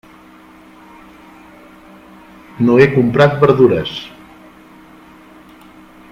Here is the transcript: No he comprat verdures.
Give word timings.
No 2.69 2.77
he 2.81 2.87
comprat 2.95 3.37
verdures. 3.45 3.93